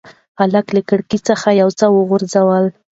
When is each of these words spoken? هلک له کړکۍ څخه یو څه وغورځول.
هلک 0.39 0.67
له 0.75 0.81
کړکۍ 0.89 1.19
څخه 1.29 1.47
یو 1.61 1.69
څه 1.79 1.85
وغورځول. 1.95 2.65